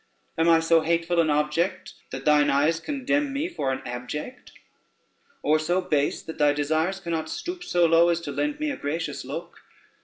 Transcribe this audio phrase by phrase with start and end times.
[0.35, 4.51] Am I so hateful an object that thine eyes condemn me for an abject?
[5.43, 8.77] or so base, that thy desires cannot stoop so low as to lend me a
[8.77, 9.59] gracious look?